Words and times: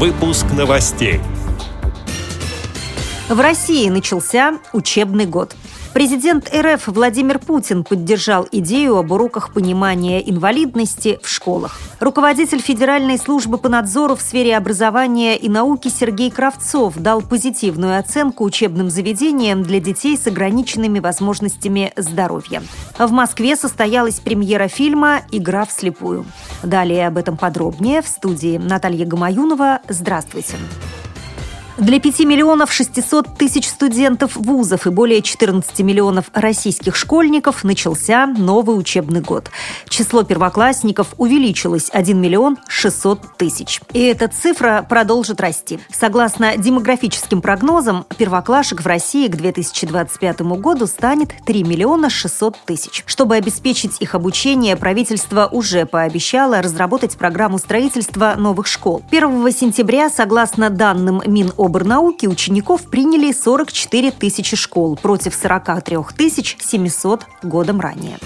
Выпуск 0.00 0.46
новостей. 0.56 1.20
В 3.28 3.38
России 3.38 3.86
начался 3.90 4.58
учебный 4.72 5.26
год. 5.26 5.54
Президент 5.92 6.48
РФ 6.54 6.86
Владимир 6.86 7.40
Путин 7.40 7.82
поддержал 7.82 8.46
идею 8.52 8.96
об 8.96 9.10
уроках 9.10 9.52
понимания 9.52 10.20
инвалидности 10.20 11.18
в 11.20 11.28
школах. 11.28 11.80
Руководитель 11.98 12.60
Федеральной 12.60 13.18
службы 13.18 13.58
по 13.58 13.68
надзору 13.68 14.14
в 14.14 14.20
сфере 14.20 14.56
образования 14.56 15.36
и 15.36 15.48
науки 15.48 15.88
Сергей 15.88 16.30
Кравцов 16.30 16.96
дал 16.96 17.22
позитивную 17.22 17.98
оценку 17.98 18.44
учебным 18.44 18.88
заведениям 18.88 19.64
для 19.64 19.80
детей 19.80 20.16
с 20.16 20.28
ограниченными 20.28 21.00
возможностями 21.00 21.92
здоровья. 21.96 22.62
В 22.96 23.10
Москве 23.10 23.56
состоялась 23.56 24.20
премьера 24.20 24.68
фильма 24.68 25.22
«Игра 25.32 25.64
вслепую». 25.64 26.24
Далее 26.62 27.08
об 27.08 27.18
этом 27.18 27.36
подробнее 27.36 28.00
в 28.00 28.06
студии 28.06 28.58
Наталья 28.58 29.06
Гамаюнова. 29.06 29.80
Здравствуйте. 29.88 30.20
Здравствуйте. 30.30 30.99
Для 31.78 31.98
5 31.98 32.20
миллионов 32.20 32.72
600 32.72 33.38
тысяч 33.38 33.68
студентов 33.68 34.36
вузов 34.36 34.86
и 34.86 34.90
более 34.90 35.22
14 35.22 35.80
миллионов 35.80 36.26
российских 36.34 36.94
школьников 36.94 37.64
начался 37.64 38.26
новый 38.26 38.78
учебный 38.78 39.20
год. 39.20 39.50
Число 39.88 40.22
первоклассников 40.22 41.14
увеличилось 41.16 41.88
1 41.90 42.20
миллион 42.20 42.58
600 42.68 43.38
тысяч. 43.38 43.80
И 43.92 44.00
эта 44.00 44.28
цифра 44.28 44.84
продолжит 44.86 45.40
расти. 45.40 45.78
Согласно 45.90 46.56
демографическим 46.56 47.40
прогнозам, 47.40 48.04
первоклашек 48.18 48.82
в 48.82 48.86
России 48.86 49.28
к 49.28 49.36
2025 49.36 50.40
году 50.40 50.86
станет 50.86 51.32
3 51.46 51.64
миллиона 51.64 52.10
600 52.10 52.58
тысяч. 52.66 53.04
Чтобы 53.06 53.36
обеспечить 53.36 54.00
их 54.00 54.14
обучение, 54.14 54.76
правительство 54.76 55.48
уже 55.50 55.86
пообещало 55.86 56.60
разработать 56.60 57.16
программу 57.16 57.58
строительства 57.58 58.34
новых 58.36 58.66
школ. 58.66 59.02
1 59.10 59.50
сентября, 59.52 60.10
согласно 60.10 60.68
данным 60.68 61.22
Миноборнауки, 61.70 62.26
учеников 62.26 62.90
приняли 62.90 63.30
44 63.30 64.10
тысячи 64.10 64.56
школ 64.56 64.96
против 64.96 65.36
43 65.36 65.98
тысяч 66.16 66.56
700 66.58 67.26
годом 67.44 67.80
ранее. 67.80 68.18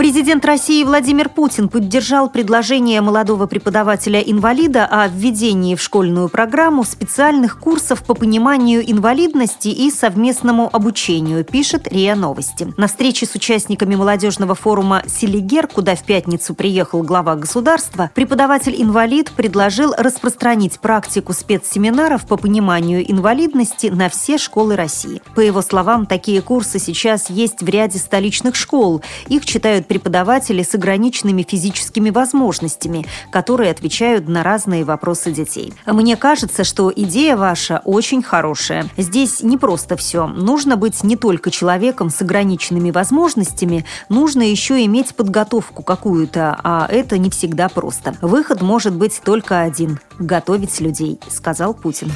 Президент 0.00 0.46
России 0.46 0.82
Владимир 0.82 1.28
Путин 1.28 1.68
поддержал 1.68 2.30
предложение 2.30 3.02
молодого 3.02 3.44
преподавателя-инвалида 3.44 4.86
о 4.86 5.08
введении 5.08 5.74
в 5.74 5.82
школьную 5.82 6.30
программу 6.30 6.84
специальных 6.84 7.60
курсов 7.60 8.02
по 8.02 8.14
пониманию 8.14 8.80
инвалидности 8.90 9.68
и 9.68 9.90
совместному 9.90 10.70
обучению, 10.74 11.44
пишет 11.44 11.86
РИА 11.86 12.16
Новости. 12.16 12.72
На 12.78 12.86
встрече 12.86 13.26
с 13.26 13.34
участниками 13.34 13.94
молодежного 13.94 14.54
форума 14.54 15.02
«Селигер», 15.06 15.66
куда 15.66 15.94
в 15.96 16.02
пятницу 16.04 16.54
приехал 16.54 17.02
глава 17.02 17.36
государства, 17.36 18.10
преподаватель-инвалид 18.14 19.32
предложил 19.32 19.92
распространить 19.98 20.80
практику 20.80 21.34
спецсеминаров 21.34 22.26
по 22.26 22.38
пониманию 22.38 23.04
инвалидности 23.06 23.88
на 23.88 24.08
все 24.08 24.38
школы 24.38 24.76
России. 24.76 25.20
По 25.34 25.40
его 25.40 25.60
словам, 25.60 26.06
такие 26.06 26.40
курсы 26.40 26.78
сейчас 26.78 27.28
есть 27.28 27.60
в 27.60 27.68
ряде 27.68 27.98
столичных 27.98 28.54
школ. 28.54 29.02
Их 29.28 29.44
читают 29.44 29.89
преподаватели 29.90 30.62
с 30.62 30.72
ограниченными 30.76 31.42
физическими 31.42 32.10
возможностями, 32.10 33.04
которые 33.32 33.72
отвечают 33.72 34.28
на 34.28 34.44
разные 34.44 34.84
вопросы 34.84 35.32
детей. 35.32 35.74
Мне 35.84 36.16
кажется, 36.16 36.62
что 36.62 36.92
идея 36.94 37.36
ваша 37.36 37.82
очень 37.84 38.22
хорошая. 38.22 38.86
Здесь 38.96 39.42
не 39.42 39.58
просто 39.58 39.96
все. 39.96 40.28
Нужно 40.28 40.76
быть 40.76 41.02
не 41.02 41.16
только 41.16 41.50
человеком 41.50 42.10
с 42.10 42.22
ограниченными 42.22 42.92
возможностями, 42.92 43.84
нужно 44.08 44.42
еще 44.42 44.84
иметь 44.84 45.16
подготовку 45.16 45.82
какую-то, 45.82 46.60
а 46.62 46.86
это 46.88 47.18
не 47.18 47.28
всегда 47.28 47.68
просто. 47.68 48.14
Выход 48.22 48.62
может 48.62 48.94
быть 48.94 49.20
только 49.24 49.62
один– 49.62 49.98
готовить 50.20 50.80
людей, 50.80 51.18
сказал 51.28 51.74
Путин. 51.74 52.12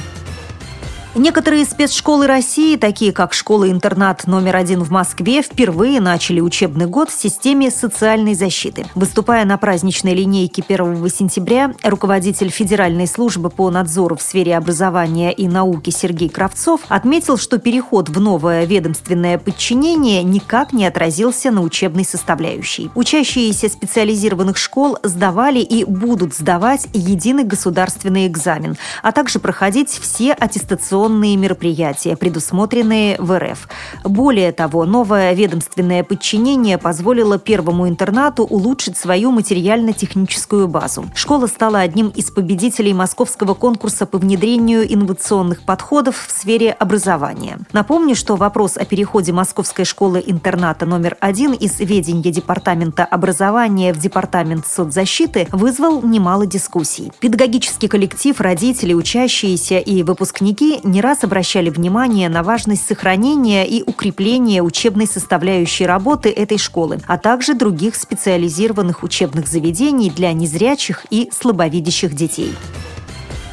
Некоторые 1.17 1.63
спецшколы 1.63 2.27
России, 2.27 2.75
такие 2.75 3.13
как 3.13 3.33
школа-интернат 3.33 4.27
номер 4.27 4.57
один 4.57 4.83
в 4.83 4.91
Москве, 4.91 5.41
впервые 5.41 6.01
начали 6.01 6.41
учебный 6.41 6.87
год 6.87 7.09
в 7.09 7.17
системе 7.17 7.71
социальной 7.71 8.35
защиты. 8.35 8.85
Выступая 8.95 9.45
на 9.45 9.57
праздничной 9.57 10.13
линейке 10.13 10.61
1 10.67 11.07
сентября, 11.07 11.73
руководитель 11.83 12.49
Федеральной 12.49 13.07
службы 13.07 13.49
по 13.49 13.71
надзору 13.71 14.17
в 14.17 14.21
сфере 14.21 14.57
образования 14.57 15.31
и 15.31 15.47
науки 15.47 15.89
Сергей 15.89 16.27
Кравцов 16.27 16.81
отметил, 16.89 17.37
что 17.37 17.59
переход 17.59 18.09
в 18.09 18.19
новое 18.19 18.65
ведомственное 18.65 19.37
подчинение 19.37 20.21
никак 20.21 20.73
не 20.73 20.85
отразился 20.85 21.49
на 21.49 21.61
учебной 21.61 22.03
составляющей. 22.03 22.91
Учащиеся 22.93 23.69
специализированных 23.69 24.57
школ 24.57 24.97
сдавали 25.01 25.59
и 25.59 25.85
будут 25.85 26.33
сдавать 26.33 26.89
единый 26.91 27.45
государственный 27.45 28.27
экзамен, 28.27 28.75
а 29.01 29.13
также 29.13 29.39
проходить 29.39 29.91
все 29.91 30.33
аттестационные 30.33 31.04
информационные 31.05 31.37
мероприятия, 31.37 32.15
предусмотренные 32.15 33.15
в 33.19 33.37
РФ. 33.37 33.67
Более 34.03 34.51
того, 34.51 34.85
новое 34.85 35.33
ведомственное 35.33 36.03
подчинение 36.03 36.77
позволило 36.77 37.37
первому 37.37 37.87
интернату 37.87 38.43
улучшить 38.43 38.97
свою 38.97 39.31
материально-техническую 39.31 40.67
базу. 40.67 41.05
Школа 41.13 41.47
стала 41.47 41.79
одним 41.79 42.09
из 42.09 42.31
победителей 42.31 42.93
московского 42.93 43.53
конкурса 43.53 44.05
по 44.05 44.17
внедрению 44.17 44.91
инновационных 44.91 45.61
подходов 45.63 46.25
в 46.27 46.31
сфере 46.31 46.71
образования. 46.71 47.59
Напомню, 47.71 48.15
что 48.15 48.35
вопрос 48.35 48.77
о 48.77 48.85
переходе 48.85 49.31
московской 49.31 49.85
школы-интерната 49.85 50.85
номер 50.85 51.17
один 51.19 51.53
из 51.53 51.79
ведения 51.79 52.31
Департамента 52.31 53.05
образования 53.05 53.93
в 53.93 53.97
Департамент 53.99 54.65
соцзащиты 54.65 55.47
вызвал 55.51 56.01
немало 56.01 56.47
дискуссий. 56.47 57.11
Педагогический 57.19 57.87
коллектив, 57.87 58.39
родители, 58.41 58.93
учащиеся 58.93 59.77
и 59.77 60.03
выпускники 60.03 60.79
не 60.95 61.01
раз 61.01 61.25
обращали 61.25 61.69
внимание 61.69 62.29
на 62.29 62.41
важность 62.41 62.87
сохранения 62.87 63.67
и 63.67 63.83
укрепления 63.85 64.63
учебной 64.63 65.07
составляющей 65.07 65.85
работы 65.85 66.29
этой 66.29 66.57
школы, 66.57 66.99
а 67.05 67.17
также 67.17 67.53
других 67.53 67.97
специализированных 67.97 69.03
учебных 69.03 69.45
заведений 69.45 70.09
для 70.09 70.31
незрячих 70.31 71.05
и 71.09 71.29
слабовидящих 71.33 72.13
детей. 72.13 72.55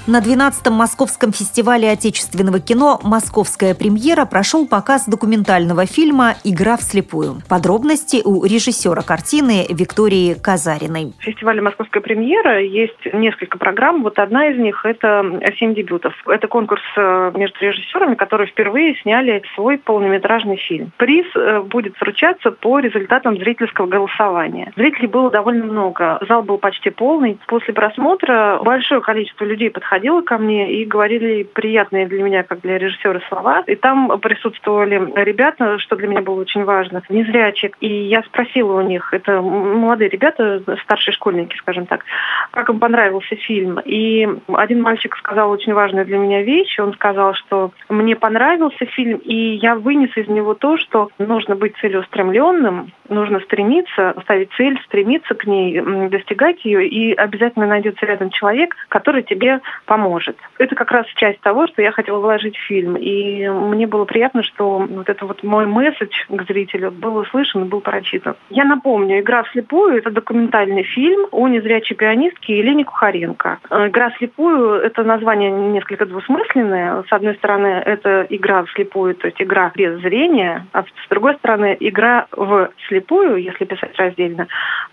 На 0.08 0.18
12-м 0.18 0.74
Московском 0.74 1.30
фестивале 1.30 1.88
отечественного 1.88 2.58
кино 2.58 2.98
«Московская 3.04 3.72
премьера» 3.72 4.24
прошел 4.24 4.66
показ 4.66 5.06
документального 5.06 5.86
фильма 5.86 6.34
«Игра 6.42 6.76
вслепую». 6.76 7.36
Подробности 7.48 8.20
у 8.24 8.44
режиссера 8.44 9.02
картины 9.02 9.64
Виктории 9.70 10.34
Казариной. 10.34 11.12
В 11.20 11.22
фестивале 11.22 11.62
«Московская 11.62 12.00
премьера» 12.00 12.60
есть 12.60 12.98
несколько 13.12 13.58
программ. 13.58 14.02
Вот 14.02 14.18
одна 14.18 14.48
из 14.48 14.58
них– 14.58 14.84
это 14.84 15.40
«Семь 15.60 15.72
дебютов». 15.72 16.14
Это 16.26 16.48
конкурс 16.48 16.82
э, 16.96 17.30
между 17.36 17.60
режиссерами, 17.60 18.16
которые 18.16 18.48
впервые 18.48 18.96
сняли 19.02 19.44
свой 19.54 19.78
полнометражный 19.78 20.56
фильм. 20.56 20.90
Приз 20.96 21.26
э, 21.36 21.60
будет 21.60 21.94
вручаться 22.00 22.50
по 22.50 22.80
результатам 22.80 23.36
зрительского 23.36 23.86
голосования. 23.86 24.72
Зрителей 24.74 25.06
было 25.06 25.30
довольно 25.30 25.64
много. 25.64 26.19
Зал 26.28 26.42
был 26.42 26.58
почти 26.58 26.90
полный. 26.90 27.38
После 27.46 27.72
просмотра 27.72 28.58
большое 28.64 29.00
количество 29.00 29.44
людей 29.44 29.70
подходило 29.70 29.91
подходила 29.92 30.22
ко 30.22 30.38
мне 30.38 30.72
и 30.72 30.86
говорили 30.86 31.42
приятные 31.42 32.06
для 32.06 32.22
меня, 32.22 32.44
как 32.44 32.62
для 32.62 32.78
режиссера, 32.78 33.20
слова. 33.28 33.62
И 33.66 33.75
там 33.75 34.19
присутствовали 34.20 34.94
ребята, 35.22 35.78
что 35.80 35.97
для 35.97 36.08
меня 36.08 36.22
было 36.22 36.41
очень 36.41 36.64
важно, 36.64 37.03
незрячие. 37.10 37.72
И 37.80 38.04
я 38.08 38.22
спросила 38.22 38.81
у 38.81 38.81
них, 38.81 39.12
это 39.12 39.42
молодые 39.42 40.08
ребята, 40.08 40.62
старшие 40.84 41.12
школьники, 41.12 41.54
скажем 41.58 41.84
так, 41.84 42.06
как 42.52 42.70
им 42.70 42.78
понравился 42.78 43.36
фильм. 43.36 43.81
И 43.84 44.26
один 44.54 44.81
мальчик 44.81 45.14
сказал 45.19 45.50
очень 45.50 45.75
важную 45.75 46.06
для 46.06 46.16
меня 46.16 46.42
вещь. 46.42 46.78
Он 46.78 46.94
сказал, 46.94 47.34
что 47.34 47.72
мне 47.91 48.16
понравился 48.16 48.86
фильм, 48.86 49.19
и 49.19 49.56
я 49.56 49.75
вынес 49.75 50.16
из 50.16 50.26
него 50.26 50.54
то, 50.54 50.78
что 50.78 51.10
нужно 51.19 51.54
быть 51.54 51.76
целеустремленным, 51.82 52.92
нужно 53.10 53.41
стремиться, 53.41 54.14
ставить 54.22 54.50
цель, 54.56 54.81
стремиться 54.86 55.34
к 55.34 55.47
ней, 55.47 55.78
достигать 56.08 56.64
ее, 56.64 56.88
и 56.88 57.12
обязательно 57.12 57.66
найдется 57.66 58.06
рядом 58.06 58.31
человек, 58.31 58.75
который 58.88 59.22
тебе 59.22 59.61
поможет. 59.87 60.37
Это 60.58 60.75
как 60.75 60.90
раз 60.90 61.06
часть 61.17 61.40
того, 61.40 61.67
что 61.67 61.82
я 61.82 61.93
хотела 61.93 62.19
вложить 62.19 62.56
в 62.56 62.67
фильм. 62.67 62.96
И 62.96 63.49
мне 63.49 63.87
было 63.87 64.05
приятно, 64.05 64.43
что 64.43 64.79
вот 64.79 65.08
это 65.08 65.26
вот 65.26 65.43
мой 65.43 65.67
месседж 65.67 66.12
к 66.29 66.43
зрителю 66.44 66.90
был 66.90 67.17
услышан 67.17 67.64
и 67.64 67.69
был 67.69 67.81
прочитан. 67.81 68.34
Я 68.50 68.64
напомню, 68.64 69.20
«Игра 69.20 69.43
вслепую»— 69.44 69.96
это 69.99 70.11
документальный 70.11 70.82
фильм 70.82 71.26
о 71.31 71.49
незрячей 71.49 71.96
пианистке 71.96 72.58
Елене 72.58 72.84
Кухаренко. 72.84 73.58
«Игра 73.70 74.11
вслепую»— 74.11 74.75
это 74.82 75.02
название 75.02 75.50
несколько 75.50 76.06
двусмысленное. 76.06 77.02
С 77.08 77.12
одной 77.12 77.35
стороны, 77.35 77.82
это 77.85 78.26
игра 78.28 78.64
вслепую, 78.64 79.14
то 79.14 79.26
есть 79.26 79.40
игра 79.43 79.73
без 79.75 80.00
зрения, 80.00 80.67
а 80.73 80.82
с 80.82 81.08
другой 81.08 81.35
стороны, 81.37 81.76
игра 81.81 82.26
в 82.32 82.70
слепую, 82.88 83.37
если 83.37 83.64
писать 83.64 83.96
раздельно, 83.96 84.46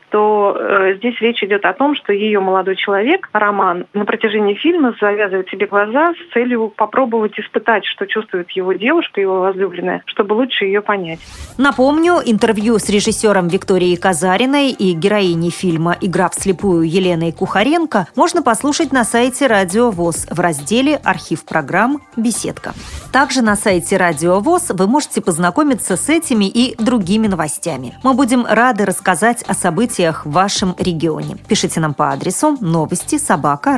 то 0.09 0.57
э, 0.59 0.95
здесь 0.95 1.19
речь 1.21 1.43
идет 1.43 1.65
о 1.65 1.73
том, 1.73 1.95
что 1.95 2.13
ее 2.13 2.39
молодой 2.39 2.75
человек, 2.75 3.29
Роман, 3.31 3.85
на 3.93 4.05
протяжении 4.05 4.55
фильма 4.55 4.78
мужчина 4.79 4.95
завязывает 4.99 5.49
себе 5.49 5.67
глаза 5.67 6.13
с 6.13 6.33
целью 6.33 6.71
попробовать 6.75 7.37
испытать, 7.39 7.85
что 7.85 8.05
чувствует 8.05 8.49
его 8.51 8.73
девушка, 8.73 9.21
его 9.21 9.41
возлюбленная, 9.41 10.03
чтобы 10.05 10.33
лучше 10.33 10.65
ее 10.65 10.81
понять. 10.81 11.19
Напомню, 11.57 12.15
интервью 12.25 12.79
с 12.79 12.89
режиссером 12.89 13.47
Викторией 13.47 13.97
Казариной 13.97 14.71
и 14.71 14.93
героиней 14.93 15.51
фильма 15.51 15.97
«Игра 16.01 16.29
вслепую» 16.29 16.83
Еленой 16.83 17.31
Кухаренко 17.31 18.07
можно 18.15 18.41
послушать 18.41 18.91
на 18.91 19.03
сайте 19.03 19.47
Радио 19.47 19.91
ВОЗ 19.91 20.27
в 20.29 20.39
разделе 20.39 20.99
«Архив 21.03 21.45
программ. 21.45 22.01
Беседка». 22.15 22.73
Также 23.11 23.41
на 23.41 23.55
сайте 23.55 23.97
Радио 23.97 24.39
ВОЗ 24.39 24.71
вы 24.71 24.87
можете 24.87 25.21
познакомиться 25.21 25.97
с 25.97 26.09
этими 26.09 26.45
и 26.45 26.75
другими 26.81 27.27
новостями. 27.27 27.97
Мы 28.03 28.13
будем 28.13 28.45
рады 28.45 28.85
рассказать 28.85 29.43
о 29.43 29.53
событиях 29.53 30.25
в 30.25 30.31
вашем 30.31 30.75
регионе. 30.77 31.37
Пишите 31.47 31.79
нам 31.79 31.93
по 31.93 32.11
адресу 32.11 32.57
новости 32.61 33.17
собака 33.17 33.77